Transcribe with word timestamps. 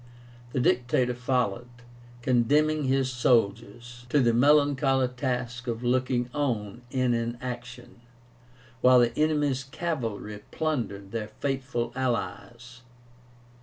The 0.53 0.59
Dictator 0.59 1.13
followed, 1.13 1.69
condemning 2.23 2.85
his 2.85 3.11
soldiers 3.11 4.07
to 4.09 4.19
the 4.19 4.33
melancholy 4.33 5.09
task 5.09 5.67
of 5.67 5.83
looking 5.83 6.27
on 6.33 6.81
in 6.89 7.13
inaction, 7.13 8.01
while 8.81 8.97
the 8.97 9.15
enemy's 9.15 9.63
cavalry 9.63 10.41
plundered 10.49 11.11
their 11.11 11.27
faithful 11.27 11.93
allies. 11.95 12.81